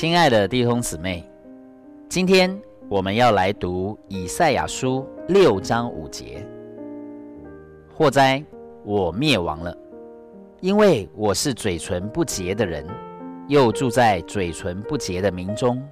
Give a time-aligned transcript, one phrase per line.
[0.00, 1.28] 亲爱的弟兄姊妹，
[2.08, 2.56] 今天
[2.88, 6.46] 我们要来读以赛亚书六章五节。
[7.92, 8.40] 祸哉，
[8.84, 9.76] 我灭亡了，
[10.60, 12.86] 因为我是嘴唇不洁的人，
[13.48, 15.82] 又住在嘴唇不洁的民中。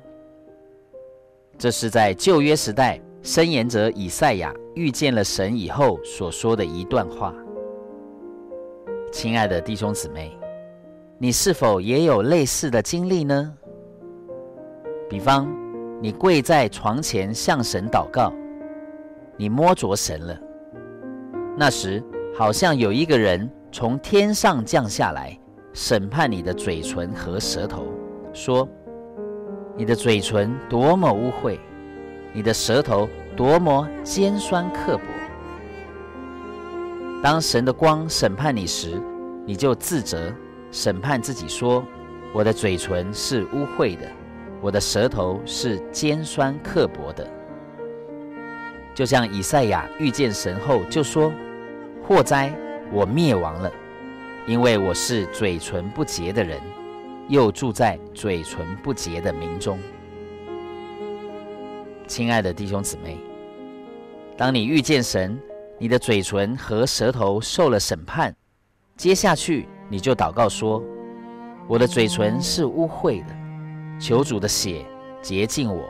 [1.58, 7.34] 这是在旧约时代，申言者以赛亚遇见了神以后所说的一段话。
[9.10, 10.38] 亲爱的弟兄姊妹，
[11.18, 13.52] 你是否也有类似的经历呢？
[15.08, 15.48] 比方，
[16.02, 18.32] 你跪在床前向神祷告，
[19.36, 20.36] 你摸着神了。
[21.56, 22.02] 那时，
[22.34, 25.38] 好像有一个人从天上降下来，
[25.72, 27.86] 审判你的嘴唇和舌头，
[28.32, 28.68] 说
[29.78, 31.56] ：“你的嘴唇多么污秽，
[32.32, 35.04] 你的舌头多么尖酸刻薄。”
[37.22, 39.00] 当神的光审判你时，
[39.46, 40.32] 你就自责，
[40.72, 41.82] 审判自己说
[42.34, 44.06] ：“我的嘴唇是污秽的，
[44.60, 47.28] 我的舌头是尖酸刻薄的。”
[48.94, 51.32] 就像以赛亚遇见神后就说。
[52.08, 52.54] 祸哉，
[52.92, 53.68] 我灭亡了，
[54.46, 56.60] 因为我是嘴唇不洁的人，
[57.28, 59.76] 又住在嘴唇不洁的民中。
[62.06, 63.18] 亲爱的弟兄姊妹，
[64.36, 65.36] 当你遇见神，
[65.80, 68.32] 你的嘴唇和舌头受了审判，
[68.96, 70.80] 接下去你就祷告说
[71.66, 73.34] ：“我的嘴唇是污秽的，
[73.98, 74.84] 求主的血
[75.20, 75.88] 洁净我。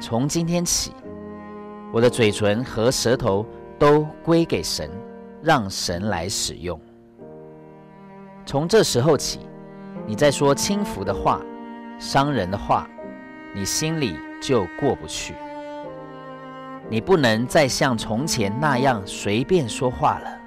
[0.00, 0.92] 从今天起，
[1.92, 3.46] 我的嘴唇和舌头。”
[3.78, 4.90] 都归给神，
[5.40, 6.80] 让神来使用。
[8.44, 9.38] 从这时候起，
[10.04, 11.40] 你再说轻浮的话、
[11.96, 12.90] 伤人的话，
[13.54, 15.32] 你心里就过不去。
[16.90, 20.40] 你不能再像从前那样随便说话了，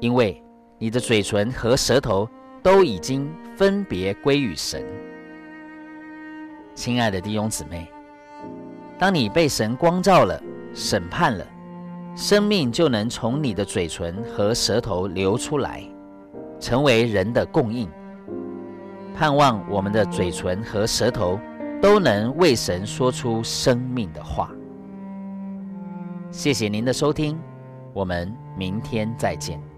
[0.00, 0.44] 因为
[0.76, 2.28] 你的嘴唇和舌头
[2.62, 4.84] 都已经分别归于神。
[6.74, 7.90] 亲爱的弟兄姊妹，
[8.98, 10.40] 当你被神光照了、
[10.74, 11.46] 审判了。
[12.16, 15.82] 生命就能从你的嘴唇和舌头流出来，
[16.58, 17.88] 成为人的供应。
[19.14, 21.38] 盼望我们的嘴唇和舌头
[21.80, 24.50] 都能为神说出生命的话。
[26.32, 27.38] 谢谢您的收听，
[27.94, 29.69] 我们明天再见。